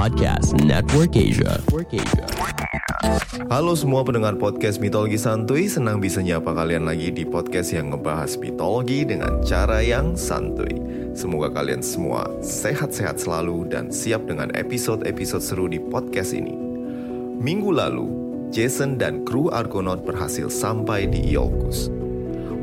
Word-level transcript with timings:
Podcast 0.00 0.56
Network 0.64 1.12
Asia. 1.12 1.60
Halo 3.52 3.76
semua 3.76 4.00
pendengar 4.00 4.32
podcast 4.40 4.80
Mitologi 4.80 5.20
Santuy, 5.20 5.68
senang 5.68 6.00
bisa 6.00 6.24
nyapa 6.24 6.56
kalian 6.56 6.88
lagi 6.88 7.12
di 7.12 7.28
podcast 7.28 7.76
yang 7.76 7.92
ngebahas 7.92 8.40
mitologi 8.40 9.04
dengan 9.04 9.44
cara 9.44 9.84
yang 9.84 10.16
santuy. 10.16 10.72
Semoga 11.12 11.52
kalian 11.52 11.84
semua 11.84 12.32
sehat-sehat 12.40 13.20
selalu 13.20 13.68
dan 13.68 13.92
siap 13.92 14.24
dengan 14.24 14.48
episode-episode 14.56 15.44
seru 15.44 15.68
di 15.68 15.76
podcast 15.76 16.32
ini. 16.32 16.56
Minggu 17.36 17.68
lalu, 17.68 18.08
Jason 18.48 18.96
dan 18.96 19.28
kru 19.28 19.52
Argonaut 19.52 20.00
berhasil 20.00 20.48
sampai 20.48 21.12
di 21.12 21.28
Iolcus. 21.28 21.99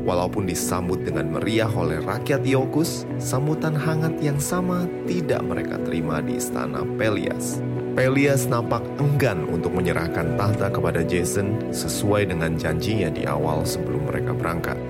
Walaupun 0.08 0.48
disambut 0.48 1.04
dengan 1.04 1.36
meriah 1.36 1.68
oleh 1.68 2.00
rakyat 2.00 2.40
Iolcus, 2.40 3.04
sambutan 3.20 3.76
hangat 3.76 4.16
yang 4.24 4.40
sama 4.40 4.88
tidak 5.04 5.44
mereka 5.44 5.76
terima 5.84 6.24
di 6.24 6.40
istana 6.40 6.80
Pelias. 6.96 7.60
Pelias 7.92 8.48
nampak 8.48 8.80
enggan 8.96 9.44
untuk 9.52 9.76
menyerahkan 9.76 10.32
tahta 10.40 10.72
kepada 10.72 11.04
Jason 11.04 11.60
sesuai 11.76 12.32
dengan 12.32 12.56
janjinya 12.56 13.12
di 13.12 13.28
awal 13.28 13.68
sebelum 13.68 14.08
mereka 14.08 14.32
berangkat. 14.32 14.80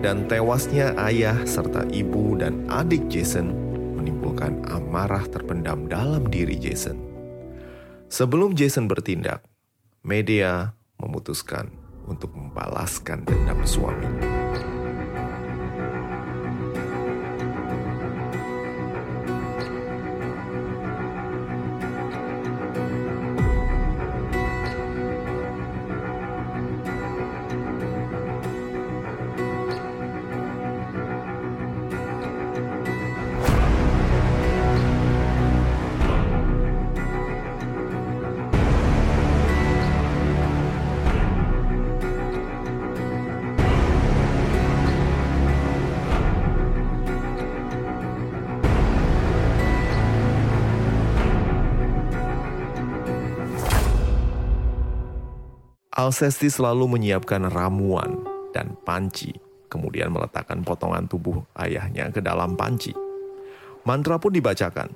Dan 0.00 0.24
tewasnya 0.24 0.96
ayah 1.04 1.36
serta 1.44 1.84
ibu 1.92 2.40
dan 2.40 2.64
adik 2.72 3.04
Jason 3.12 3.52
menimbulkan 3.92 4.64
amarah 4.72 5.28
terpendam 5.28 5.84
dalam 5.84 6.24
diri 6.32 6.56
Jason. 6.56 6.96
Sebelum 8.08 8.56
Jason 8.56 8.88
bertindak, 8.88 9.44
Medea 10.00 10.72
memutuskan 10.96 11.83
untuk 12.04 12.32
membalaskan 12.36 13.24
dendam 13.24 13.60
suaminya. 13.64 14.43
Alcestis 55.94 56.58
selalu 56.58 56.98
menyiapkan 56.98 57.46
ramuan 57.54 58.18
dan 58.50 58.74
panci, 58.82 59.30
kemudian 59.70 60.10
meletakkan 60.10 60.66
potongan 60.66 61.06
tubuh 61.06 61.46
ayahnya 61.54 62.10
ke 62.10 62.18
dalam 62.18 62.58
panci. 62.58 62.90
Mantra 63.86 64.18
pun 64.18 64.34
dibacakan. 64.34 64.90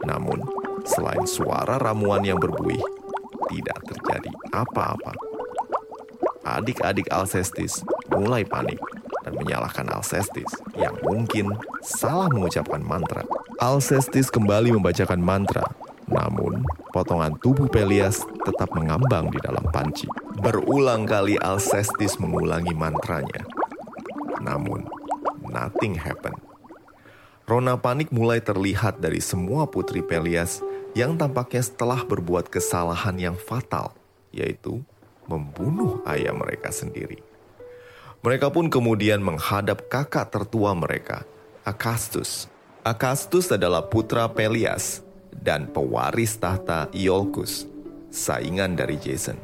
Namun, 0.00 0.40
selain 0.88 1.28
suara 1.28 1.76
ramuan 1.76 2.24
yang 2.24 2.40
berbuih, 2.40 2.80
tidak 3.52 3.84
terjadi 3.84 4.32
apa-apa. 4.48 5.12
Adik-adik 6.40 7.12
Alcestis 7.12 7.84
mulai 8.08 8.40
panik 8.48 8.80
dan 9.20 9.36
menyalahkan 9.36 9.92
Alcestis 9.92 10.48
yang 10.72 10.96
mungkin 11.04 11.52
salah 11.84 12.32
mengucapkan 12.32 12.80
mantra. 12.80 13.28
Alcestis 13.60 14.32
kembali 14.32 14.72
membacakan 14.72 15.20
mantra, 15.20 15.68
namun 16.08 16.64
potongan 17.00 17.32
tubuh 17.40 17.64
Pelias 17.72 18.20
tetap 18.44 18.76
mengambang 18.76 19.32
di 19.32 19.40
dalam 19.40 19.64
panci. 19.72 20.04
Berulang 20.36 21.08
kali 21.08 21.40
Alcestis 21.40 22.20
mengulangi 22.20 22.76
mantranya. 22.76 23.48
Namun, 24.44 24.84
nothing 25.48 25.96
happened. 25.96 26.36
Rona 27.48 27.80
panik 27.80 28.12
mulai 28.12 28.44
terlihat 28.44 29.00
dari 29.00 29.24
semua 29.24 29.64
putri 29.64 30.04
Pelias 30.04 30.60
yang 30.92 31.16
tampaknya 31.16 31.64
setelah 31.64 32.04
berbuat 32.04 32.52
kesalahan 32.52 33.16
yang 33.16 33.36
fatal, 33.40 33.96
yaitu 34.28 34.84
membunuh 35.24 36.04
ayah 36.04 36.36
mereka 36.36 36.68
sendiri. 36.68 37.24
Mereka 38.20 38.52
pun 38.52 38.68
kemudian 38.68 39.24
menghadap 39.24 39.88
kakak 39.88 40.28
tertua 40.28 40.76
mereka, 40.76 41.24
Akastus. 41.64 42.44
Akastus 42.84 43.48
adalah 43.48 43.88
putra 43.88 44.28
Pelias 44.28 45.00
dan 45.34 45.70
pewaris 45.70 46.36
tahta 46.36 46.90
Iolcus, 46.90 47.66
saingan 48.10 48.74
dari 48.74 48.98
Jason. 48.98 49.38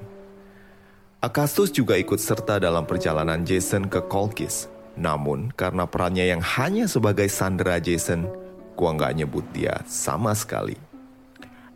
Akastus 1.22 1.72
juga 1.72 1.96
ikut 1.96 2.20
serta 2.20 2.60
dalam 2.60 2.84
perjalanan 2.84 3.42
Jason 3.42 3.88
ke 3.88 4.04
Kolkis. 4.04 4.68
Namun, 4.96 5.52
karena 5.52 5.84
perannya 5.84 6.28
yang 6.28 6.40
hanya 6.40 6.88
sebagai 6.88 7.28
sandera 7.28 7.80
Jason, 7.80 8.28
gua 8.76 8.96
nggak 8.96 9.14
nyebut 9.16 9.44
dia 9.52 9.80
sama 9.88 10.36
sekali. 10.36 10.76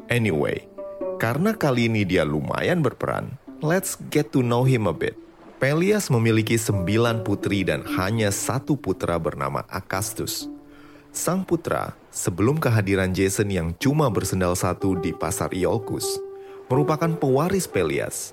Anyway, 0.08 0.68
karena 1.20 1.56
kali 1.56 1.88
ini 1.88 2.04
dia 2.04 2.24
lumayan 2.24 2.80
berperan, 2.80 3.36
let's 3.64 3.96
get 4.12 4.32
to 4.32 4.40
know 4.40 4.64
him 4.64 4.88
a 4.88 4.94
bit. 4.94 5.16
Pelias 5.60 6.08
memiliki 6.08 6.56
sembilan 6.56 7.20
putri 7.20 7.60
dan 7.60 7.84
hanya 8.00 8.32
satu 8.32 8.80
putra 8.80 9.20
bernama 9.20 9.60
Akastus. 9.68 10.48
Sang 11.10 11.42
putra, 11.42 11.98
sebelum 12.14 12.62
kehadiran 12.62 13.10
Jason 13.10 13.50
yang 13.50 13.74
cuma 13.82 14.06
bersendal 14.14 14.54
satu 14.54 14.94
di 14.94 15.10
pasar 15.10 15.50
Iolcus, 15.50 16.06
merupakan 16.70 17.10
pewaris 17.18 17.66
Pelias. 17.66 18.30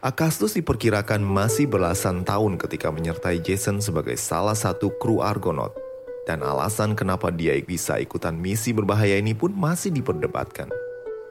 Akastus 0.00 0.56
diperkirakan 0.56 1.20
masih 1.20 1.68
belasan 1.68 2.24
tahun 2.24 2.56
ketika 2.56 2.88
menyertai 2.88 3.44
Jason 3.44 3.84
sebagai 3.84 4.16
salah 4.16 4.56
satu 4.56 4.88
kru 4.96 5.20
Argonaut. 5.20 5.76
Dan 6.24 6.40
alasan 6.40 6.96
kenapa 6.96 7.28
dia 7.28 7.60
bisa 7.60 8.00
ikutan 8.00 8.32
misi 8.40 8.72
berbahaya 8.72 9.20
ini 9.20 9.36
pun 9.36 9.52
masih 9.52 9.92
diperdebatkan. 9.92 10.72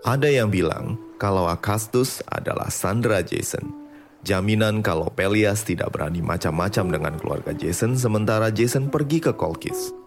Ada 0.06 0.30
yang 0.30 0.54
bilang 0.54 1.02
kalau 1.18 1.50
Akastus 1.50 2.22
adalah 2.30 2.70
Sandra 2.70 3.26
Jason. 3.26 3.66
Jaminan 4.22 4.86
kalau 4.86 5.10
Pelias 5.10 5.66
tidak 5.66 5.90
berani 5.90 6.22
macam-macam 6.22 6.86
dengan 6.86 7.14
keluarga 7.18 7.52
Jason 7.58 7.98
sementara 7.98 8.54
Jason 8.54 8.94
pergi 8.94 9.18
ke 9.26 9.34
Kolkis. 9.34 10.03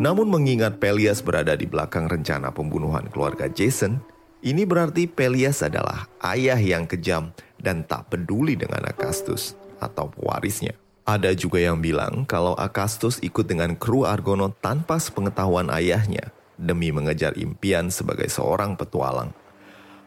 Namun 0.00 0.30
mengingat 0.30 0.80
Pelias 0.80 1.20
berada 1.20 1.52
di 1.58 1.68
belakang 1.68 2.08
rencana 2.08 2.54
pembunuhan 2.54 3.04
keluarga 3.12 3.50
Jason, 3.50 4.00
ini 4.40 4.64
berarti 4.64 5.10
Pelias 5.10 5.60
adalah 5.60 6.08
ayah 6.24 6.58
yang 6.58 6.88
kejam 6.88 7.30
dan 7.60 7.84
tak 7.84 8.08
peduli 8.08 8.56
dengan 8.56 8.82
Akastus 8.88 9.54
atau 9.78 10.08
pewarisnya. 10.08 10.74
Ada 11.02 11.34
juga 11.34 11.58
yang 11.58 11.82
bilang 11.82 12.22
kalau 12.26 12.54
Akastus 12.54 13.18
ikut 13.22 13.50
dengan 13.50 13.74
kru 13.74 14.06
Argonaut 14.06 14.54
tanpa 14.62 15.02
sepengetahuan 15.02 15.66
ayahnya 15.74 16.30
demi 16.54 16.94
mengejar 16.94 17.34
impian 17.34 17.90
sebagai 17.90 18.30
seorang 18.30 18.78
petualang. 18.78 19.34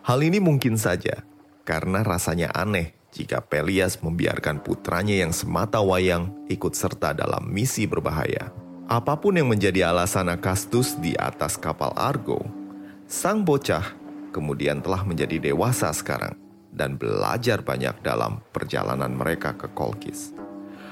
Hal 0.07 0.23
ini 0.23 0.39
mungkin 0.39 0.79
saja 0.79 1.27
karena 1.67 1.99
rasanya 1.99 2.51
aneh 2.55 2.95
jika 3.11 3.43
Pelias 3.43 3.99
membiarkan 4.03 4.59
putranya 4.59 5.15
yang 5.15 5.31
semata 5.31 5.79
wayang 5.79 6.31
ikut 6.51 6.75
serta 6.75 7.15
dalam 7.15 7.47
misi 7.47 7.87
berbahaya. 7.87 8.64
Apa 8.85 9.17
pun 9.17 9.33
yang 9.33 9.49
menjadi 9.49 9.89
alasan 9.89 10.29
Akastus 10.29 10.93
di 11.01 11.17
atas 11.17 11.57
kapal 11.57 11.89
Argo, 11.97 12.45
sang 13.09 13.41
bocah 13.41 13.81
kemudian 14.29 14.77
telah 14.77 15.01
menjadi 15.01 15.41
dewasa 15.41 15.89
sekarang 15.89 16.37
dan 16.69 16.93
belajar 16.93 17.65
banyak 17.65 17.97
dalam 18.05 18.45
perjalanan 18.53 19.09
mereka 19.09 19.57
ke 19.57 19.65
Kolkis. 19.73 20.37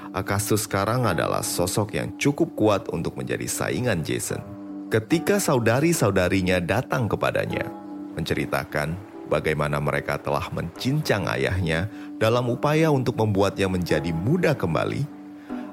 Akastus 0.10 0.66
sekarang 0.66 1.06
adalah 1.06 1.45
sosok 1.45 1.94
yang 1.94 2.18
cukup 2.18 2.57
kuat 2.57 2.90
untuk 2.90 3.13
menjadi 3.13 3.45
saingan 3.45 4.01
Jason. 4.01 4.42
Ketika 4.90 5.38
saudari-saudarinya 5.38 6.66
datang 6.66 7.06
kepadanya, 7.06 7.69
menceritakan 8.18 8.98
bagaimana 9.30 9.78
mereka 9.78 10.18
telah 10.18 10.50
mencincang 10.50 11.30
ayahnya 11.30 11.94
dalam 12.18 12.50
upaya 12.50 12.90
untuk 12.90 13.22
membuatnya 13.22 13.69
menjadi 13.69 14.10
muda 14.10 14.57
kembali, 14.57 15.22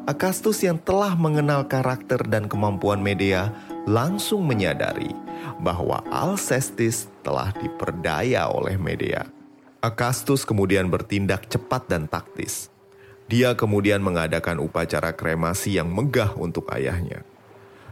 Akastus 0.08 0.64
yang 0.64 0.80
telah 0.80 1.12
mengenal 1.12 1.68
karakter 1.68 2.24
dan 2.24 2.48
kemampuan 2.48 3.04
media 3.04 3.52
langsung 3.84 4.48
menyadari 4.48 5.12
bahwa 5.60 6.00
Alcestis 6.08 7.12
telah 7.20 7.52
diperdaya 7.60 8.48
oleh 8.48 8.80
media. 8.80 9.28
Akastus 9.84 10.48
kemudian 10.48 10.88
bertindak 10.88 11.48
cepat 11.52 11.84
dan 11.88 12.08
taktis. 12.08 12.72
Dia 13.28 13.52
kemudian 13.52 14.00
mengadakan 14.00 14.64
upacara 14.64 15.12
kremasi 15.12 15.76
yang 15.76 15.92
megah 15.92 16.32
untuk 16.36 16.72
ayahnya. 16.72 17.20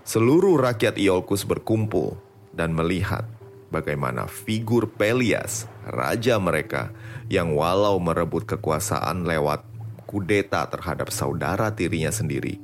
Seluruh 0.08 0.56
rakyat 0.56 0.96
Iolcus 0.96 1.44
berkumpul 1.44 2.16
dan 2.56 2.72
melihat 2.72 3.28
bagaimana 3.69 4.25
figur 4.25 4.88
Pelias, 4.88 5.69
raja 5.84 6.40
mereka, 6.40 6.88
yang 7.28 7.52
walau 7.52 8.00
merebut 8.00 8.49
kekuasaan 8.49 9.28
lewat 9.28 9.78
kudeta 10.08 10.64
terhadap 10.72 11.12
saudara 11.12 11.69
tirinya 11.69 12.08
sendiri, 12.08 12.56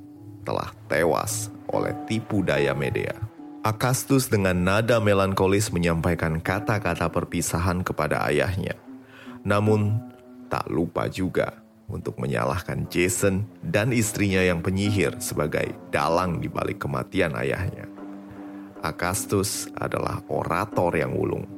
telah 0.48 0.72
tewas 0.88 1.52
oleh 1.68 1.92
tipu 2.08 2.40
daya 2.40 2.72
media. 2.72 3.12
Akastus 3.60 4.32
dengan 4.32 4.56
nada 4.56 4.96
melankolis 5.00 5.68
menyampaikan 5.68 6.40
kata-kata 6.40 7.12
perpisahan 7.12 7.84
kepada 7.84 8.24
ayahnya. 8.32 8.76
Namun, 9.44 10.00
tak 10.48 10.68
lupa 10.72 11.08
juga 11.08 11.60
untuk 11.88 12.16
menyalahkan 12.16 12.88
Jason 12.88 13.44
dan 13.60 13.92
istrinya 13.92 14.40
yang 14.40 14.64
penyihir 14.64 15.20
sebagai 15.20 15.76
dalang 15.92 16.40
di 16.40 16.48
balik 16.48 16.80
kematian 16.80 17.36
ayahnya. 17.36 17.88
Akastus 18.84 19.68
adalah 19.80 20.20
orator 20.28 20.92
yang 20.92 21.16
ulung. 21.16 21.48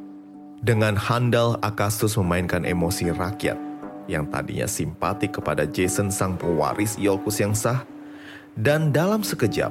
Dengan 0.63 0.95
handal, 0.95 1.59
Akastus 1.59 2.15
memainkan 2.15 2.63
emosi 2.63 3.11
rakyat 3.11 3.66
yang 4.07 4.27
tadinya 4.31 4.67
simpatik 4.67 5.39
kepada 5.39 5.67
Jason 5.67 6.11
sang 6.11 6.39
pewaris 6.39 6.99
Iolcus 6.99 7.39
yang 7.43 7.55
sah, 7.55 7.83
dan 8.57 8.95
dalam 8.95 9.21
sekejap 9.21 9.71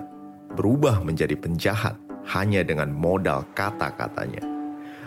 berubah 0.55 1.01
menjadi 1.03 1.35
penjahat 1.35 1.97
hanya 2.31 2.63
dengan 2.63 2.93
modal 2.93 3.43
kata-katanya. 3.57 4.43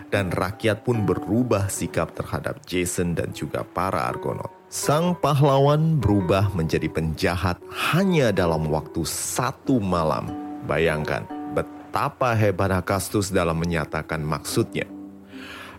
Dan 0.09 0.33
rakyat 0.33 0.81
pun 0.81 1.05
berubah 1.05 1.69
sikap 1.69 2.17
terhadap 2.17 2.65
Jason 2.65 3.13
dan 3.13 3.29
juga 3.29 3.61
para 3.61 4.09
Argonaut. 4.09 4.49
Sang 4.69 5.13
pahlawan 5.13 6.01
berubah 6.01 6.49
menjadi 6.57 6.89
penjahat 6.89 7.61
hanya 7.93 8.33
dalam 8.33 8.69
waktu 8.73 9.05
satu 9.05 9.77
malam. 9.77 10.33
Bayangkan 10.65 11.29
betapa 11.53 12.33
hebat 12.33 12.73
Akastus 12.73 13.29
dalam 13.29 13.61
menyatakan 13.61 14.21
maksudnya. 14.21 14.89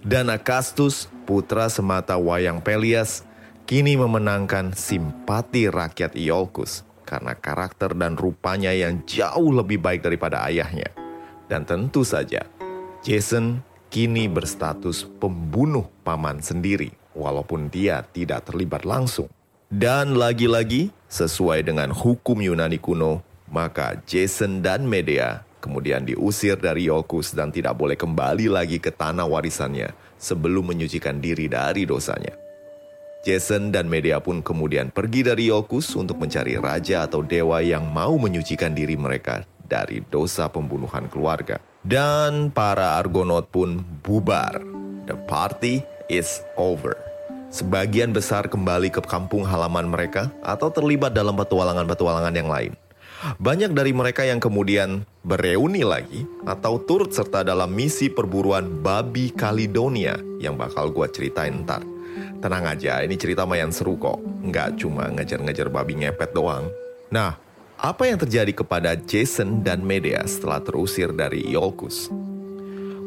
Dan 0.03 0.31
Akastus, 0.31 1.11
putra 1.27 1.67
semata 1.67 2.15
wayang 2.15 2.63
Pelias, 2.63 3.27
kini 3.71 3.95
memenangkan 3.95 4.75
simpati 4.75 5.71
rakyat 5.71 6.19
Iolcus 6.19 6.83
karena 7.07 7.39
karakter 7.39 7.95
dan 7.95 8.19
rupanya 8.19 8.75
yang 8.75 9.07
jauh 9.07 9.55
lebih 9.55 9.79
baik 9.79 10.03
daripada 10.03 10.43
ayahnya. 10.51 10.91
Dan 11.47 11.63
tentu 11.63 12.03
saja, 12.03 12.43
Jason 13.07 13.63
kini 13.87 14.27
berstatus 14.27 15.07
pembunuh 15.23 15.87
paman 16.03 16.43
sendiri, 16.43 16.91
walaupun 17.15 17.71
dia 17.71 18.03
tidak 18.11 18.51
terlibat 18.51 18.83
langsung. 18.83 19.31
Dan 19.71 20.19
lagi-lagi, 20.19 20.91
sesuai 21.07 21.63
dengan 21.63 21.95
hukum 21.95 22.43
Yunani 22.43 22.83
kuno, 22.83 23.23
maka 23.47 24.03
Jason 24.03 24.67
dan 24.67 24.83
Medea 24.83 25.47
kemudian 25.63 26.03
diusir 26.03 26.59
dari 26.59 26.91
Iolcus 26.91 27.39
dan 27.39 27.55
tidak 27.55 27.79
boleh 27.79 27.95
kembali 27.95 28.51
lagi 28.51 28.83
ke 28.83 28.91
tanah 28.91 29.31
warisannya 29.31 29.95
sebelum 30.19 30.75
menyucikan 30.75 31.23
diri 31.23 31.47
dari 31.47 31.87
dosanya. 31.87 32.40
Jason 33.21 33.69
dan 33.69 33.85
Medea 33.85 34.17
pun 34.17 34.41
kemudian 34.41 34.89
pergi 34.89 35.21
dari 35.21 35.53
Iolcus 35.53 35.93
untuk 35.93 36.17
mencari 36.17 36.57
raja 36.57 37.05
atau 37.05 37.21
dewa 37.21 37.61
yang 37.61 37.85
mau 37.85 38.17
menyucikan 38.17 38.73
diri 38.73 38.97
mereka 38.97 39.45
dari 39.69 40.01
dosa 40.09 40.49
pembunuhan 40.49 41.05
keluarga. 41.13 41.61
Dan 41.85 42.49
para 42.49 42.97
Argonaut 42.97 43.45
pun 43.53 43.85
bubar. 44.01 44.57
The 45.05 45.21
party 45.29 45.85
is 46.09 46.41
over. 46.57 46.97
Sebagian 47.53 48.17
besar 48.17 48.49
kembali 48.49 48.89
ke 48.89 49.05
kampung 49.05 49.45
halaman 49.45 49.93
mereka 49.93 50.33
atau 50.41 50.73
terlibat 50.73 51.13
dalam 51.13 51.37
petualangan-petualangan 51.37 52.33
yang 52.33 52.49
lain. 52.49 52.73
Banyak 53.37 53.77
dari 53.77 53.93
mereka 53.93 54.25
yang 54.25 54.41
kemudian 54.41 55.05
bereuni 55.21 55.85
lagi 55.85 56.25
atau 56.49 56.81
turut 56.81 57.13
serta 57.13 57.45
dalam 57.45 57.69
misi 57.69 58.09
perburuan 58.09 58.81
babi 58.81 59.29
Kalidonia 59.29 60.17
yang 60.41 60.57
bakal 60.57 60.89
gue 60.89 61.05
ceritain 61.13 61.53
ntar. 61.69 61.85
Tenang 62.41 62.73
aja, 62.73 63.05
ini 63.05 63.21
cerita 63.21 63.45
mayan 63.45 63.69
seru 63.69 64.01
kok. 64.01 64.17
Nggak 64.41 64.81
cuma 64.81 65.13
ngejar-ngejar 65.13 65.69
babi 65.69 66.01
ngepet 66.01 66.33
doang. 66.33 66.73
Nah, 67.13 67.37
apa 67.77 68.09
yang 68.09 68.17
terjadi 68.17 68.57
kepada 68.57 68.97
Jason 68.97 69.61
dan 69.61 69.85
Medea 69.85 70.25
setelah 70.25 70.65
terusir 70.65 71.13
dari 71.13 71.45
Iolcus? 71.53 72.09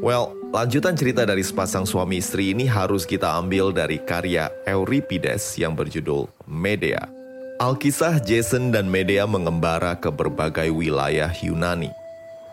Well, 0.06 0.38
lanjutan 0.53 0.94
cerita 0.94 1.25
dari 1.25 1.41
sepasang 1.41 1.89
suami 1.89 2.21
istri 2.21 2.53
ini 2.53 2.69
harus 2.69 3.09
kita 3.09 3.33
ambil 3.41 3.74
dari 3.74 3.97
karya 4.06 4.53
Euripides 4.69 5.57
yang 5.57 5.74
berjudul 5.74 6.30
Medea. 6.45 7.09
Alkisah 7.57 8.21
Jason 8.21 8.69
dan 8.69 8.85
Medea 8.85 9.25
mengembara 9.25 9.97
ke 9.97 10.13
berbagai 10.13 10.69
wilayah 10.69 11.33
Yunani. 11.41 11.89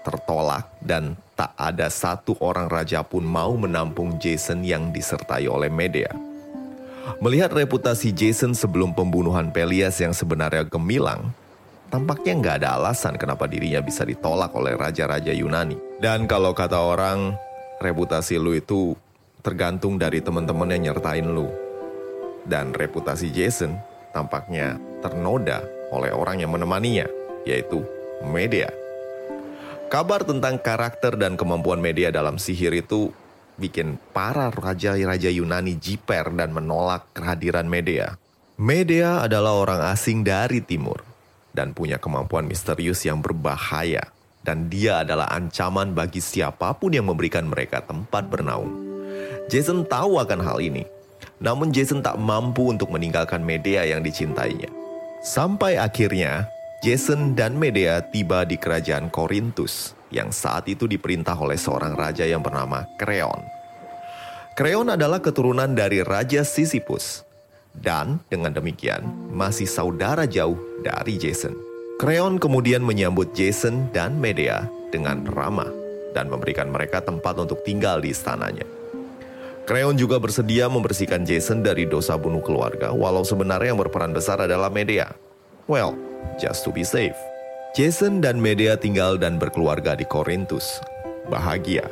Tertolak 0.01 0.73
dan 0.81 1.13
tak 1.37 1.53
ada 1.61 1.93
satu 1.93 2.41
orang 2.41 2.73
raja 2.73 3.05
pun 3.05 3.21
mau 3.21 3.53
menampung 3.53 4.17
Jason 4.17 4.65
yang 4.65 4.89
disertai 4.93 5.45
oleh 5.45 5.69
Medea. 5.69 6.30
Melihat 7.21 7.53
reputasi 7.53 8.13
Jason 8.13 8.57
sebelum 8.57 8.97
pembunuhan 8.97 9.53
Pelias 9.53 10.01
yang 10.01 10.17
sebenarnya 10.17 10.65
gemilang, 10.69 11.33
tampaknya 11.93 12.33
nggak 12.39 12.57
ada 12.65 12.69
alasan 12.81 13.19
kenapa 13.21 13.45
dirinya 13.45 13.83
bisa 13.85 14.07
ditolak 14.07 14.55
oleh 14.57 14.79
raja-raja 14.79 15.35
Yunani. 15.35 15.77
Dan 16.01 16.25
kalau 16.25 16.57
kata 16.57 16.81
orang, 16.81 17.37
reputasi 17.83 18.37
lu 18.41 18.57
itu 18.57 18.97
tergantung 19.41 19.97
dari 19.97 20.21
teman-teman 20.21 20.77
yang 20.77 20.93
nyertain 20.93 21.29
lu. 21.29 21.49
Dan 22.45 22.73
reputasi 22.73 23.29
Jason 23.33 23.77
tampaknya 24.17 24.81
ternoda 25.05 25.61
oleh 25.93 26.13
orang 26.15 26.41
yang 26.41 26.53
menemaninya, 26.53 27.09
yaitu 27.45 27.85
media. 28.25 28.73
Kabar 29.91 30.23
tentang 30.23 30.55
karakter 30.63 31.19
dan 31.19 31.35
kemampuan 31.35 31.83
media 31.83 32.15
dalam 32.15 32.39
sihir 32.39 32.71
itu 32.79 33.11
bikin 33.61 34.01
para 34.17 34.49
raja-raja 34.49 35.29
Yunani 35.29 35.77
jiper 35.77 36.33
dan 36.33 36.57
menolak 36.57 37.13
kehadiran 37.13 37.69
Medea. 37.69 38.17
Medea 38.57 39.21
adalah 39.21 39.61
orang 39.61 39.81
asing 39.93 40.25
dari 40.25 40.65
timur 40.65 41.05
dan 41.53 41.77
punya 41.77 42.01
kemampuan 42.01 42.49
misterius 42.49 43.05
yang 43.05 43.21
berbahaya 43.21 44.09
dan 44.41 44.73
dia 44.73 45.05
adalah 45.05 45.29
ancaman 45.29 45.93
bagi 45.93 46.25
siapa 46.25 46.73
pun 46.77 46.97
yang 46.97 47.09
memberikan 47.09 47.45
mereka 47.45 47.85
tempat 47.85 48.27
bernaung. 48.29 48.89
Jason 49.53 49.85
tahu 49.85 50.17
akan 50.17 50.41
hal 50.41 50.59
ini, 50.65 50.87
namun 51.43 51.75
Jason 51.75 52.01
tak 52.01 52.17
mampu 52.17 52.71
untuk 52.73 52.89
meninggalkan 52.89 53.43
Medea 53.45 53.85
yang 53.85 54.01
dicintainya. 54.01 54.71
Sampai 55.21 55.77
akhirnya, 55.77 56.49
Jason 56.81 57.37
dan 57.37 57.61
Medea 57.61 58.01
tiba 58.09 58.49
di 58.49 58.57
kerajaan 58.57 59.13
Korintus 59.13 59.93
yang 60.09 60.33
saat 60.33 60.65
itu 60.65 60.89
diperintah 60.89 61.37
oleh 61.37 61.61
seorang 61.61 61.93
raja 61.93 62.25
yang 62.25 62.41
bernama 62.41 62.89
Kreon. 62.97 63.45
Kreon 64.57 64.89
adalah 64.89 65.21
keturunan 65.21 65.77
dari 65.77 66.01
Raja 66.01 66.41
Sisyphus 66.41 67.21
dan 67.77 68.25
dengan 68.33 68.57
demikian 68.57 69.05
masih 69.29 69.69
saudara 69.69 70.25
jauh 70.25 70.57
dari 70.81 71.21
Jason. 71.21 71.53
Kreon 72.01 72.41
kemudian 72.41 72.81
menyambut 72.81 73.37
Jason 73.37 73.93
dan 73.93 74.17
Medea 74.17 74.65
dengan 74.89 75.29
ramah 75.29 75.69
dan 76.17 76.33
memberikan 76.33 76.73
mereka 76.73 77.05
tempat 77.05 77.37
untuk 77.45 77.61
tinggal 77.61 78.01
di 78.01 78.17
istananya. 78.17 78.65
Kreon 79.69 80.01
juga 80.01 80.17
bersedia 80.17 80.65
membersihkan 80.73 81.29
Jason 81.29 81.61
dari 81.61 81.85
dosa 81.85 82.17
bunuh 82.17 82.41
keluarga 82.41 82.89
walau 82.89 83.21
sebenarnya 83.21 83.77
yang 83.77 83.81
berperan 83.85 84.17
besar 84.17 84.41
adalah 84.49 84.73
Medea. 84.73 85.13
Well, 85.71 85.95
just 86.35 86.67
to 86.67 86.75
be 86.75 86.83
safe. 86.83 87.15
Jason 87.79 88.19
dan 88.19 88.43
Medea 88.43 88.75
tinggal 88.75 89.15
dan 89.15 89.39
berkeluarga 89.39 89.95
di 89.95 90.03
Korintus. 90.03 90.83
Bahagia. 91.31 91.87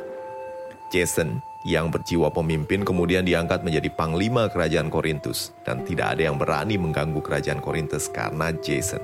Jason 0.91 1.39
yang 1.63 1.87
berjiwa 1.87 2.27
pemimpin 2.27 2.83
kemudian 2.83 3.23
diangkat 3.23 3.63
menjadi 3.63 3.87
panglima 3.95 4.51
kerajaan 4.51 4.91
Korintus 4.91 5.55
dan 5.63 5.87
tidak 5.87 6.11
ada 6.11 6.27
yang 6.27 6.35
berani 6.35 6.75
mengganggu 6.75 7.23
kerajaan 7.23 7.63
Korintus 7.63 8.11
karena 8.11 8.51
Jason. 8.59 8.99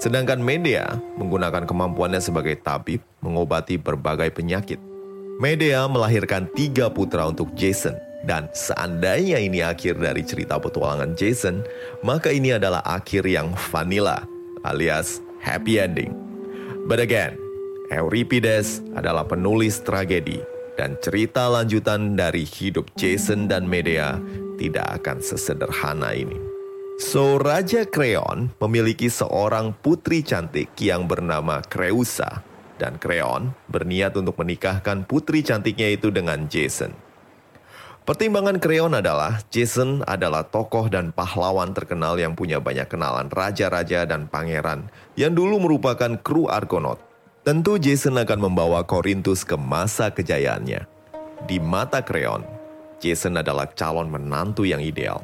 Sedangkan 0.00 0.40
Medea 0.40 0.96
menggunakan 1.20 1.68
kemampuannya 1.68 2.24
sebagai 2.24 2.56
tabib 2.64 3.04
mengobati 3.20 3.76
berbagai 3.76 4.32
penyakit. 4.32 4.80
Medea 5.36 5.84
melahirkan 5.84 6.48
tiga 6.56 6.88
putra 6.88 7.28
untuk 7.28 7.52
Jason 7.52 7.92
dan 8.22 8.46
seandainya 8.54 9.38
ini 9.42 9.62
akhir 9.62 9.98
dari 9.98 10.22
cerita 10.22 10.58
petualangan 10.58 11.18
Jason, 11.18 11.66
maka 12.06 12.30
ini 12.30 12.54
adalah 12.54 12.82
akhir 12.86 13.26
yang 13.26 13.50
vanilla 13.70 14.22
alias 14.62 15.18
happy 15.42 15.82
ending. 15.82 16.14
But 16.86 17.02
again, 17.02 17.38
Euripides 17.90 18.82
adalah 18.96 19.28
penulis 19.28 19.84
tragedi 19.84 20.40
Dan 20.72 20.96
cerita 21.04 21.52
lanjutan 21.52 22.16
dari 22.16 22.48
hidup 22.48 22.96
Jason 22.96 23.44
dan 23.44 23.68
Medea 23.68 24.16
tidak 24.56 25.04
akan 25.04 25.20
sesederhana 25.20 26.16
ini. 26.16 26.40
So, 26.96 27.36
Raja 27.36 27.84
Kreon 27.84 28.56
memiliki 28.56 29.12
seorang 29.12 29.76
putri 29.76 30.24
cantik 30.24 30.72
yang 30.80 31.04
bernama 31.04 31.60
Creusa. 31.60 32.40
Dan 32.80 32.96
Kreon 32.96 33.52
berniat 33.68 34.16
untuk 34.16 34.40
menikahkan 34.40 35.04
putri 35.04 35.44
cantiknya 35.44 35.92
itu 35.92 36.08
dengan 36.08 36.48
Jason. 36.48 37.11
Pertimbangan 38.02 38.58
Kreon 38.58 38.98
adalah 38.98 39.46
Jason 39.54 40.02
adalah 40.02 40.42
tokoh 40.42 40.90
dan 40.90 41.14
pahlawan 41.14 41.70
terkenal 41.70 42.18
yang 42.18 42.34
punya 42.34 42.58
banyak 42.58 42.90
kenalan 42.90 43.30
raja-raja 43.30 44.02
dan 44.10 44.26
pangeran 44.26 44.90
yang 45.14 45.38
dulu 45.38 45.62
merupakan 45.62 46.18
kru 46.18 46.50
Argonaut. 46.50 46.98
Tentu 47.46 47.78
Jason 47.78 48.18
akan 48.18 48.50
membawa 48.50 48.82
Korintus 48.82 49.46
ke 49.46 49.54
masa 49.54 50.10
kejayaannya. 50.10 50.82
Di 51.46 51.62
mata 51.62 52.02
Kreon, 52.02 52.42
Jason 52.98 53.38
adalah 53.38 53.70
calon 53.70 54.10
menantu 54.10 54.66
yang 54.66 54.82
ideal. 54.82 55.22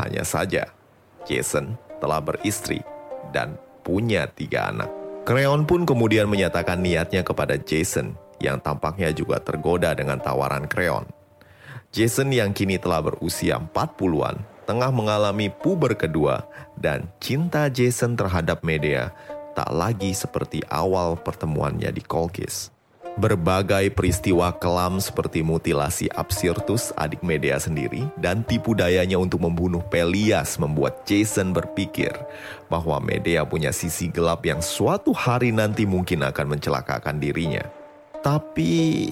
Hanya 0.00 0.24
saja, 0.24 0.64
Jason 1.28 1.76
telah 2.00 2.24
beristri 2.24 2.80
dan 3.36 3.60
punya 3.84 4.24
tiga 4.32 4.72
anak. 4.72 4.88
Kreon 5.28 5.68
pun 5.68 5.84
kemudian 5.84 6.24
menyatakan 6.24 6.80
niatnya 6.80 7.20
kepada 7.20 7.60
Jason 7.60 8.16
yang 8.40 8.56
tampaknya 8.64 9.12
juga 9.12 9.44
tergoda 9.44 9.92
dengan 9.92 10.16
tawaran 10.16 10.64
Kreon. 10.64 11.17
Jason 11.88 12.28
yang 12.28 12.52
kini 12.52 12.76
telah 12.76 13.00
berusia 13.00 13.56
40-an 13.56 14.36
tengah 14.68 14.92
mengalami 14.92 15.48
puber 15.48 15.96
kedua 15.96 16.44
dan 16.76 17.08
cinta 17.16 17.72
Jason 17.72 18.12
terhadap 18.12 18.60
Medea 18.60 19.08
tak 19.56 19.72
lagi 19.72 20.12
seperti 20.12 20.60
awal 20.68 21.16
pertemuannya 21.16 21.88
di 21.88 22.04
Kolkis. 22.04 22.68
Berbagai 23.16 23.90
peristiwa 23.96 24.52
kelam 24.54 25.00
seperti 25.00 25.40
mutilasi 25.40 26.06
Absirtus 26.12 26.92
adik 26.94 27.24
Medea 27.24 27.56
sendiri 27.56 28.04
dan 28.20 28.44
tipu 28.44 28.76
dayanya 28.76 29.16
untuk 29.16 29.42
membunuh 29.42 29.80
Pelias 29.80 30.60
membuat 30.60 31.08
Jason 31.08 31.56
berpikir 31.56 32.12
bahwa 32.68 33.00
Medea 33.00 33.48
punya 33.48 33.72
sisi 33.72 34.12
gelap 34.12 34.44
yang 34.44 34.60
suatu 34.60 35.16
hari 35.16 35.50
nanti 35.50 35.88
mungkin 35.88 36.20
akan 36.20 36.52
mencelakakan 36.52 37.16
dirinya. 37.18 37.64
Tapi 38.22 39.10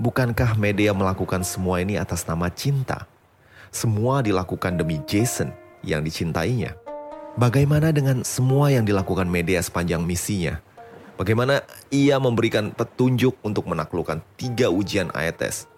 Bukankah 0.00 0.56
media 0.56 0.96
melakukan 0.96 1.44
semua 1.44 1.84
ini 1.84 2.00
atas 2.00 2.24
nama 2.24 2.48
cinta? 2.48 3.04
Semua 3.68 4.24
dilakukan 4.24 4.80
demi 4.80 4.96
Jason 5.04 5.52
yang 5.84 6.00
dicintainya. 6.00 6.72
Bagaimana 7.36 7.92
dengan 7.92 8.24
semua 8.24 8.72
yang 8.72 8.88
dilakukan 8.88 9.28
media 9.28 9.60
sepanjang 9.60 10.00
misinya? 10.00 10.56
Bagaimana 11.20 11.60
ia 11.92 12.16
memberikan 12.16 12.72
petunjuk 12.72 13.36
untuk 13.44 13.68
menaklukkan 13.68 14.24
tiga 14.40 14.72
ujian 14.72 15.12
AETS? 15.12 15.68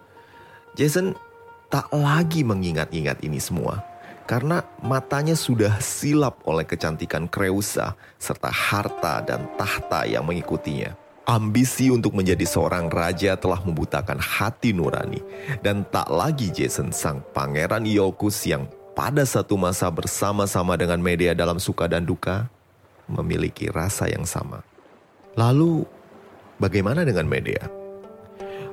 Jason 0.78 1.18
tak 1.66 1.90
lagi 1.90 2.46
mengingat-ingat 2.46 3.26
ini 3.26 3.42
semua 3.42 3.82
karena 4.30 4.62
matanya 4.86 5.34
sudah 5.34 5.82
silap 5.82 6.46
oleh 6.46 6.62
kecantikan 6.62 7.26
Creusa 7.26 7.98
serta 8.22 8.54
harta 8.54 9.18
dan 9.26 9.50
tahta 9.58 10.06
yang 10.06 10.22
mengikutinya. 10.22 11.01
Ambisi 11.22 11.86
untuk 11.86 12.18
menjadi 12.18 12.42
seorang 12.42 12.90
raja 12.90 13.38
telah 13.38 13.62
membutakan 13.62 14.18
hati 14.18 14.74
nurani. 14.74 15.22
Dan 15.62 15.86
tak 15.86 16.10
lagi 16.10 16.50
Jason 16.50 16.90
sang 16.90 17.22
pangeran 17.30 17.86
Iokus 17.86 18.42
yang 18.42 18.66
pada 18.98 19.22
satu 19.22 19.54
masa 19.54 19.86
bersama-sama 19.86 20.74
dengan 20.74 20.98
media 20.98 21.30
dalam 21.30 21.62
suka 21.62 21.86
dan 21.86 22.02
duka, 22.02 22.50
memiliki 23.06 23.70
rasa 23.70 24.10
yang 24.10 24.26
sama. 24.26 24.66
Lalu, 25.38 25.86
bagaimana 26.58 27.06
dengan 27.06 27.30
media? 27.30 27.70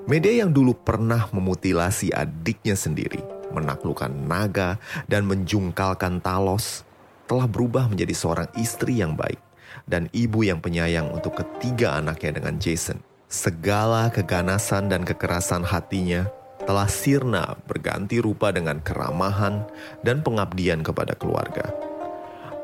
Media 0.09 0.41
yang 0.41 0.49
dulu 0.49 0.73
pernah 0.73 1.29
memutilasi 1.29 2.09
adiknya 2.17 2.73
sendiri, 2.73 3.21
menaklukkan 3.53 4.09
naga, 4.09 4.81
dan 5.05 5.29
menjungkalkan 5.29 6.17
Talos, 6.17 6.81
telah 7.29 7.45
berubah 7.45 7.85
menjadi 7.85 8.17
seorang 8.17 8.49
istri 8.57 9.05
yang 9.05 9.13
baik 9.13 9.37
dan 9.89 10.07
ibu 10.11 10.45
yang 10.45 10.61
penyayang 10.61 11.09
untuk 11.09 11.39
ketiga 11.39 11.97
anaknya 11.97 12.39
dengan 12.41 12.57
Jason. 12.57 12.99
Segala 13.29 14.09
keganasan 14.09 14.89
dan 14.89 15.05
kekerasan 15.05 15.61
hatinya 15.61 16.25
telah 16.65 16.89
sirna 16.89 17.57
berganti 17.65 18.21
rupa 18.21 18.49
dengan 18.53 18.81
keramahan 18.81 19.65
dan 20.05 20.21
pengabdian 20.21 20.81
kepada 20.81 21.13
keluarga. 21.17 21.69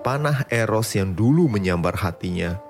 Panah 0.05 0.45
Eros 0.53 0.93
yang 0.93 1.17
dulu 1.17 1.50
menyambar 1.50 1.97
hatinya 1.97 2.62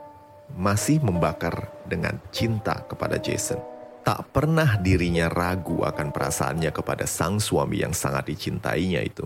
masih 0.56 1.04
membakar 1.04 1.68
dengan 1.84 2.16
cinta 2.32 2.84
kepada 2.88 3.20
Jason. 3.20 3.60
Tak 4.06 4.32
pernah 4.32 4.78
dirinya 4.80 5.28
ragu 5.28 5.84
akan 5.84 6.14
perasaannya 6.14 6.72
kepada 6.72 7.04
sang 7.04 7.42
suami 7.42 7.82
yang 7.82 7.92
sangat 7.92 8.30
dicintainya 8.32 9.02
itu. 9.02 9.26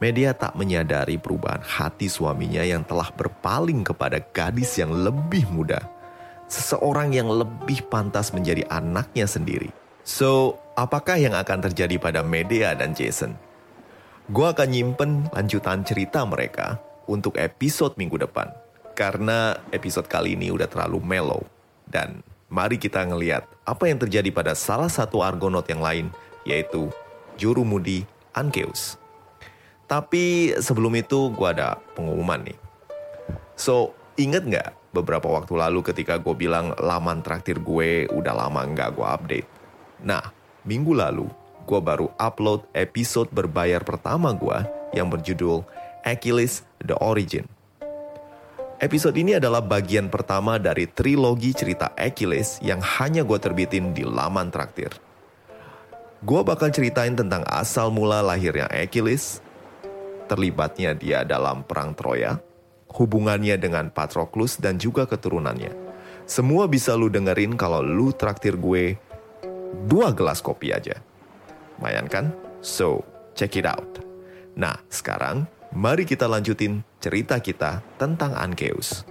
Media 0.00 0.32
tak 0.32 0.56
menyadari 0.56 1.20
perubahan 1.20 1.60
hati 1.60 2.08
suaminya 2.08 2.64
yang 2.64 2.80
telah 2.88 3.12
berpaling 3.12 3.84
kepada 3.84 4.16
gadis 4.32 4.80
yang 4.80 4.96
lebih 4.96 5.44
muda. 5.52 5.76
Seseorang 6.48 7.12
yang 7.12 7.28
lebih 7.28 7.84
pantas 7.92 8.32
menjadi 8.32 8.64
anaknya 8.72 9.28
sendiri. 9.28 9.68
So, 10.00 10.56
apakah 10.72 11.20
yang 11.20 11.36
akan 11.36 11.68
terjadi 11.68 12.00
pada 12.00 12.24
Media 12.24 12.72
dan 12.72 12.96
Jason? 12.96 13.36
Gue 14.32 14.48
akan 14.48 14.72
nyimpen 14.72 15.28
lanjutan 15.36 15.84
cerita 15.84 16.24
mereka 16.24 16.80
untuk 17.04 17.36
episode 17.36 17.92
minggu 18.00 18.24
depan. 18.24 18.48
Karena 18.96 19.52
episode 19.68 20.08
kali 20.08 20.32
ini 20.32 20.48
udah 20.48 20.64
terlalu 20.64 20.96
mellow. 21.04 21.44
Dan 21.84 22.24
mari 22.48 22.80
kita 22.80 23.04
ngeliat 23.04 23.44
apa 23.68 23.84
yang 23.84 24.00
terjadi 24.00 24.32
pada 24.32 24.56
salah 24.56 24.88
satu 24.88 25.20
Argonaut 25.20 25.68
yang 25.68 25.84
lain, 25.84 26.08
yaitu 26.48 26.88
Jurumudi 27.36 28.08
Ankeus. 28.32 28.99
Tapi 29.90 30.54
sebelum 30.54 30.94
itu 30.94 31.34
gue 31.34 31.48
ada 31.50 31.74
pengumuman 31.98 32.46
nih. 32.46 32.54
So, 33.58 33.90
inget 34.14 34.46
nggak 34.46 34.94
beberapa 34.94 35.26
waktu 35.26 35.58
lalu 35.58 35.82
ketika 35.82 36.14
gue 36.22 36.30
bilang 36.38 36.78
laman 36.78 37.26
traktir 37.26 37.58
gue 37.58 38.06
udah 38.06 38.46
lama 38.46 38.70
nggak 38.70 38.94
gue 38.94 39.02
update? 39.02 39.48
Nah, 40.06 40.30
minggu 40.62 40.94
lalu 40.94 41.26
gue 41.66 41.80
baru 41.82 42.06
upload 42.22 42.70
episode 42.70 43.34
berbayar 43.34 43.82
pertama 43.82 44.30
gue 44.30 44.62
yang 44.94 45.10
berjudul 45.10 45.66
Achilles 46.06 46.62
The 46.78 46.94
Origin. 47.02 47.50
Episode 48.80 49.18
ini 49.18 49.36
adalah 49.36 49.60
bagian 49.60 50.08
pertama 50.08 50.56
dari 50.56 50.86
trilogi 50.88 51.52
cerita 51.52 51.92
Achilles 51.98 52.62
yang 52.62 52.78
hanya 52.78 53.26
gue 53.26 53.36
terbitin 53.42 53.92
di 53.92 54.06
laman 54.06 54.54
traktir. 54.54 54.94
Gue 56.24 56.40
bakal 56.46 56.72
ceritain 56.72 57.12
tentang 57.12 57.44
asal 57.44 57.92
mula 57.92 58.24
lahirnya 58.24 58.70
Achilles, 58.72 59.44
terlibatnya 60.30 60.94
dia 60.94 61.26
dalam 61.26 61.66
perang 61.66 61.90
Troya, 61.98 62.38
hubungannya 62.94 63.58
dengan 63.58 63.90
Patroclus 63.90 64.62
dan 64.62 64.78
juga 64.78 65.10
keturunannya. 65.10 65.74
Semua 66.30 66.70
bisa 66.70 66.94
lu 66.94 67.10
dengerin 67.10 67.58
kalau 67.58 67.82
lu 67.82 68.14
traktir 68.14 68.54
gue 68.54 68.94
dua 69.90 70.14
gelas 70.14 70.38
kopi 70.38 70.70
aja. 70.70 71.02
Mayan 71.82 72.06
kan? 72.06 72.30
So, 72.62 73.02
check 73.34 73.58
it 73.58 73.66
out. 73.66 73.98
Nah, 74.54 74.78
sekarang 74.86 75.50
mari 75.74 76.06
kita 76.06 76.30
lanjutin 76.30 76.86
cerita 77.02 77.42
kita 77.42 77.82
tentang 77.98 78.38
Ankeus. 78.38 79.02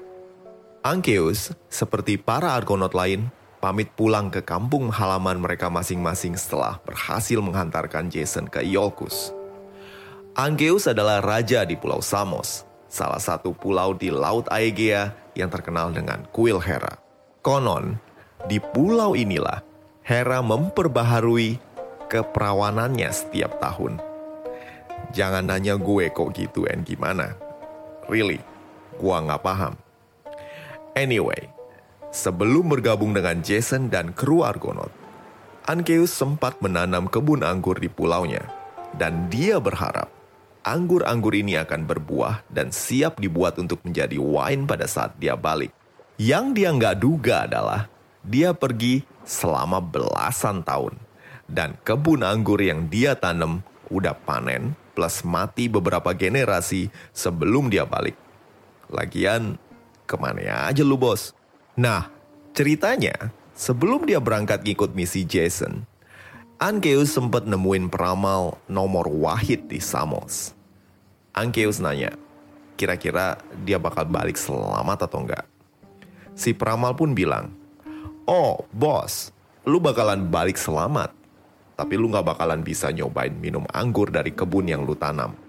Ankeus, 0.79 1.51
seperti 1.67 2.15
para 2.15 2.55
Argonaut 2.55 2.95
lain, 2.95 3.27
pamit 3.59 3.91
pulang 3.99 4.31
ke 4.31 4.39
kampung 4.39 4.87
halaman 4.87 5.43
mereka 5.43 5.67
masing-masing 5.67 6.39
setelah 6.39 6.79
berhasil 6.87 7.43
menghantarkan 7.43 8.07
Jason 8.07 8.47
ke 8.47 8.63
Iolcus. 8.63 9.35
Angeus 10.39 10.87
adalah 10.87 11.19
raja 11.19 11.67
di 11.67 11.75
Pulau 11.75 11.99
Samos, 11.99 12.63
salah 12.87 13.19
satu 13.19 13.51
pulau 13.51 13.91
di 13.91 14.07
Laut 14.07 14.47
Aegea 14.47 15.11
yang 15.35 15.51
terkenal 15.51 15.91
dengan 15.91 16.23
kuil 16.31 16.63
Hera. 16.63 16.95
Konon, 17.43 17.99
di 18.47 18.55
pulau 18.63 19.19
inilah 19.19 19.59
Hera 19.99 20.39
memperbaharui 20.39 21.59
keperawanannya 22.07 23.11
setiap 23.11 23.59
tahun. 23.59 23.99
Jangan 25.11 25.43
nanya 25.43 25.75
gue 25.75 26.07
kok 26.07 26.31
gitu 26.31 26.63
and 26.71 26.87
gimana. 26.87 27.35
Really, 28.07 28.39
gua 28.95 29.19
nggak 29.19 29.43
paham. 29.43 29.75
Anyway, 30.95 31.51
sebelum 32.15 32.71
bergabung 32.71 33.11
dengan 33.11 33.43
Jason 33.43 33.91
dan 33.91 34.15
kru 34.15 34.47
Argonaut, 34.47 34.95
Ankeus 35.67 36.15
sempat 36.15 36.63
menanam 36.63 37.11
kebun 37.11 37.43
anggur 37.43 37.75
di 37.75 37.91
pulaunya. 37.91 38.47
Dan 38.95 39.27
dia 39.27 39.59
berharap 39.59 40.18
anggur-anggur 40.63 41.33
ini 41.35 41.57
akan 41.57 41.87
berbuah 41.87 42.45
dan 42.51 42.69
siap 42.69 43.17
dibuat 43.17 43.57
untuk 43.57 43.81
menjadi 43.83 44.19
wine 44.19 44.69
pada 44.69 44.85
saat 44.85 45.17
dia 45.17 45.33
balik. 45.33 45.73
Yang 46.19 46.45
dia 46.55 46.69
nggak 46.75 46.97
duga 46.99 47.47
adalah 47.47 47.87
dia 48.21 48.51
pergi 48.53 49.01
selama 49.23 49.79
belasan 49.79 50.61
tahun. 50.61 50.99
Dan 51.49 51.73
kebun 51.81 52.21
anggur 52.21 52.61
yang 52.61 52.85
dia 52.85 53.17
tanam 53.17 53.65
udah 53.89 54.13
panen 54.13 54.77
plus 54.93 55.25
mati 55.25 55.65
beberapa 55.65 56.13
generasi 56.13 56.93
sebelum 57.09 57.73
dia 57.73 57.89
balik. 57.89 58.13
Lagian, 58.93 59.57
ke 60.05 60.15
mana 60.19 60.69
aja 60.69 60.85
lu 60.85 60.99
bos? 60.99 61.33
Nah, 61.73 62.11
ceritanya 62.53 63.33
sebelum 63.57 64.05
dia 64.05 64.21
berangkat 64.21 64.61
ngikut 64.61 64.93
misi 64.93 65.25
Jason, 65.25 65.88
Ankeus 66.59 67.15
sempat 67.15 67.47
nemuin 67.47 67.87
peramal 67.87 68.59
nomor 68.67 69.07
wahid 69.07 69.71
di 69.71 69.79
Samos. 69.79 70.51
Ankeus 71.31 71.79
nanya, 71.79 72.11
kira-kira 72.75 73.39
dia 73.63 73.79
bakal 73.79 74.03
balik 74.03 74.35
selamat 74.35 75.07
atau 75.07 75.23
enggak? 75.23 75.47
Si 76.35 76.51
peramal 76.51 76.99
pun 76.99 77.15
bilang, 77.15 77.55
Oh, 78.27 78.67
bos, 78.75 79.31
lu 79.63 79.79
bakalan 79.79 80.27
balik 80.27 80.59
selamat. 80.59 81.15
Tapi 81.79 81.95
lu 81.95 82.11
gak 82.11 82.27
bakalan 82.27 82.59
bisa 82.59 82.91
nyobain 82.91 83.31
minum 83.31 83.63
anggur 83.71 84.11
dari 84.11 84.35
kebun 84.35 84.67
yang 84.67 84.83
lu 84.83 84.99
tanam. 84.99 85.39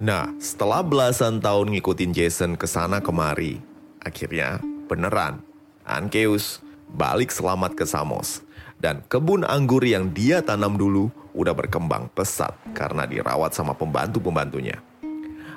Nah, 0.00 0.32
setelah 0.40 0.80
belasan 0.80 1.44
tahun 1.44 1.76
ngikutin 1.76 2.16
Jason 2.16 2.56
ke 2.56 2.64
sana 2.64 3.04
kemari, 3.04 3.60
akhirnya 4.00 4.64
beneran, 4.88 5.44
Ankeus 5.84 6.64
balik 6.88 7.28
selamat 7.28 7.76
ke 7.76 7.84
Samos. 7.84 8.47
Dan 8.78 9.02
kebun 9.10 9.42
anggur 9.42 9.82
yang 9.82 10.14
dia 10.14 10.38
tanam 10.38 10.78
dulu 10.78 11.10
udah 11.34 11.50
berkembang 11.50 12.06
pesat 12.14 12.54
karena 12.78 13.10
dirawat 13.10 13.50
sama 13.50 13.74
pembantu-pembantunya. 13.74 14.78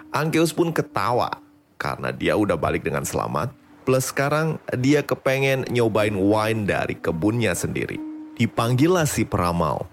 Ankeus 0.09 0.51
pun 0.51 0.73
ketawa 0.73 1.29
karena 1.77 2.09
dia 2.09 2.33
udah 2.33 2.57
balik 2.57 2.81
dengan 2.81 3.05
selamat. 3.05 3.53
Plus 3.81 4.09
sekarang 4.13 4.61
dia 4.77 5.01
kepengen 5.01 5.65
nyobain 5.69 6.13
wine 6.13 6.69
dari 6.69 6.97
kebunnya 6.97 7.57
sendiri. 7.57 7.97
Dipanggillah 8.37 9.09
si 9.09 9.25
peramal 9.25 9.85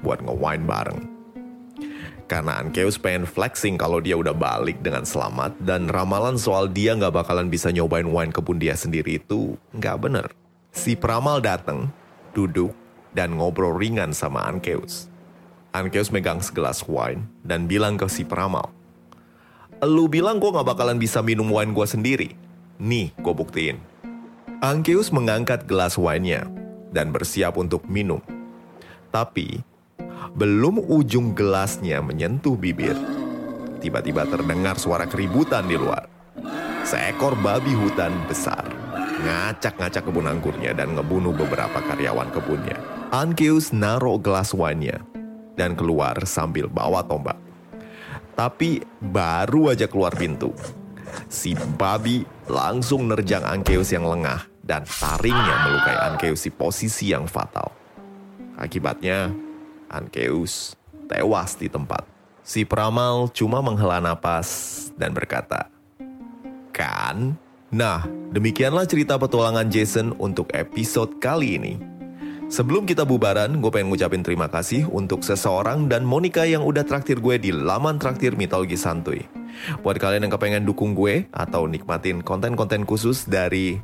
buat 0.00 0.20
nge-wine 0.20 0.64
bareng. 0.64 1.00
Karena 2.28 2.62
Ankeus 2.62 2.94
pengen 2.94 3.26
flexing 3.26 3.74
kalau 3.74 3.98
dia 3.98 4.14
udah 4.14 4.30
balik 4.30 4.78
dengan 4.86 5.02
selamat 5.02 5.58
dan 5.66 5.90
ramalan 5.90 6.38
soal 6.38 6.70
dia 6.70 6.94
nggak 6.94 7.10
bakalan 7.10 7.50
bisa 7.50 7.74
nyobain 7.74 8.06
wine 8.06 8.30
kebun 8.30 8.60
dia 8.62 8.78
sendiri 8.78 9.18
itu 9.18 9.58
nggak 9.74 9.96
bener. 9.98 10.26
Si 10.70 10.94
peramal 10.94 11.42
dateng 11.42 11.90
duduk, 12.36 12.74
dan 13.16 13.34
ngobrol 13.34 13.74
ringan 13.74 14.14
sama 14.14 14.46
Ankeus. 14.46 15.10
Ankeus 15.70 16.10
megang 16.10 16.42
segelas 16.42 16.82
wine 16.86 17.30
dan 17.46 17.70
bilang 17.70 17.94
ke 17.94 18.10
si 18.10 18.26
peramal, 18.26 18.70
Lu 19.80 20.12
bilang 20.12 20.36
gue 20.36 20.52
gak 20.52 20.68
bakalan 20.68 21.00
bisa 21.00 21.24
minum 21.24 21.48
wine 21.48 21.72
gue 21.72 21.86
sendiri. 21.88 22.28
Nih, 22.76 23.16
gue 23.16 23.32
buktiin. 23.32 23.80
Ankeus 24.60 25.08
mengangkat 25.08 25.64
gelas 25.64 25.96
wine-nya 25.96 26.44
dan 26.92 27.08
bersiap 27.08 27.56
untuk 27.56 27.88
minum. 27.88 28.20
Tapi, 29.08 29.64
belum 30.36 30.84
ujung 30.84 31.32
gelasnya 31.32 32.04
menyentuh 32.04 32.60
bibir, 32.60 32.92
tiba-tiba 33.80 34.28
terdengar 34.28 34.76
suara 34.76 35.08
keributan 35.08 35.64
di 35.64 35.80
luar. 35.80 36.04
Seekor 36.84 37.40
babi 37.40 37.72
hutan 37.72 38.12
besar 38.28 38.59
ngacak-ngacak 39.24 40.02
kebun 40.08 40.28
anggurnya 40.28 40.72
dan 40.72 40.96
ngebunuh 40.96 41.36
beberapa 41.36 41.80
karyawan 41.84 42.32
kebunnya. 42.32 42.78
Ankeus 43.10 43.74
naruh 43.74 44.16
gelas 44.16 44.54
wine-nya 44.54 45.02
dan 45.58 45.76
keluar 45.76 46.16
sambil 46.24 46.70
bawa 46.70 47.04
tombak. 47.04 47.36
Tapi 48.38 48.80
baru 49.02 49.76
aja 49.76 49.84
keluar 49.84 50.16
pintu, 50.16 50.56
si 51.28 51.52
babi 51.76 52.24
langsung 52.48 53.04
nerjang 53.10 53.44
Ankeus 53.44 53.92
yang 53.92 54.08
lengah 54.08 54.48
dan 54.64 54.86
taringnya 54.86 55.56
melukai 55.68 55.98
Ankeus 56.08 56.48
di 56.48 56.52
posisi 56.54 57.12
yang 57.12 57.28
fatal. 57.28 57.68
Akibatnya, 58.56 59.28
Ankeus 59.90 60.78
tewas 61.10 61.58
di 61.58 61.66
tempat. 61.66 62.06
Si 62.40 62.64
peramal 62.64 63.28
cuma 63.34 63.60
menghela 63.60 63.98
napas 63.98 64.88
dan 64.94 65.12
berkata, 65.12 65.68
Kan 66.70 67.36
Nah, 67.70 68.02
demikianlah 68.34 68.82
cerita 68.82 69.14
petualangan 69.14 69.70
Jason 69.70 70.10
untuk 70.18 70.50
episode 70.58 71.22
kali 71.22 71.54
ini. 71.54 71.78
Sebelum 72.50 72.82
kita 72.82 73.06
bubaran, 73.06 73.62
gue 73.62 73.70
pengen 73.70 73.94
ngucapin 73.94 74.26
terima 74.26 74.50
kasih 74.50 74.90
untuk 74.90 75.22
seseorang 75.22 75.86
dan 75.86 76.02
Monica 76.02 76.42
yang 76.42 76.66
udah 76.66 76.82
traktir 76.82 77.22
gue 77.22 77.38
di 77.38 77.54
laman 77.54 78.02
traktir 78.02 78.34
mitologi 78.34 78.74
santuy. 78.74 79.22
Buat 79.86 80.02
kalian 80.02 80.26
yang 80.26 80.34
kepengen 80.34 80.66
dukung 80.66 80.98
gue 80.98 81.30
atau 81.30 81.70
nikmatin 81.70 82.26
konten-konten 82.26 82.82
khusus 82.82 83.22
dari 83.30 83.78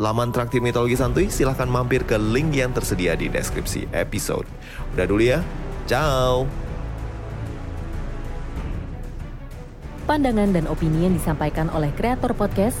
laman 0.00 0.32
traktir 0.32 0.64
mitologi 0.64 0.96
santuy, 0.96 1.28
silahkan 1.28 1.68
mampir 1.68 2.08
ke 2.08 2.16
link 2.16 2.56
yang 2.56 2.72
tersedia 2.72 3.12
di 3.20 3.28
deskripsi 3.28 3.92
episode. 3.92 4.48
Udah 4.96 5.04
dulu 5.04 5.20
ya, 5.20 5.44
ciao! 5.84 6.48
Pandangan 10.08 10.56
dan 10.56 10.64
opini 10.72 11.04
yang 11.04 11.14
disampaikan 11.14 11.68
oleh 11.68 11.92
kreator 11.92 12.32
podcast, 12.32 12.80